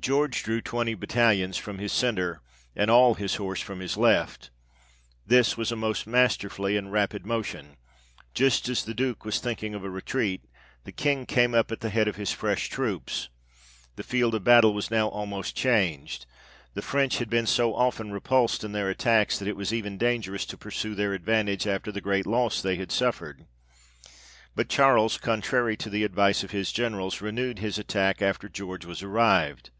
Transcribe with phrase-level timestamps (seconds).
[0.00, 2.42] George drew twenty battalions from his centre,
[2.76, 4.50] and all his horse from his left.
[5.24, 7.78] This was a most masterly and rapid motion;
[8.34, 10.44] just as the Duke was thinking of a retreat,
[10.84, 13.30] the King came up at the head of his fresh troops:
[13.96, 16.26] the field of battle was now almost changed;
[16.74, 16.90] the 58 THE REIGN OF GEORGE VI.
[16.90, 20.58] French had been so often repulsed in their attacks, that it was even dangerous to
[20.58, 23.46] pursue their advantage after the great loss they had suffered,
[24.54, 29.02] but Charles, contrary to the advice of his generals, renewed his attack after George was
[29.02, 29.70] arrived.